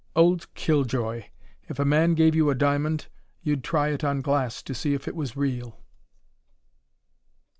[0.15, 1.25] "Old killjoy!
[1.69, 3.05] If a man gave you a diamond
[3.43, 5.77] you'd try it on glass to see if it was real."